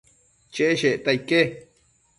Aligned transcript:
cheshecta 0.53 1.11
ique 1.19 1.41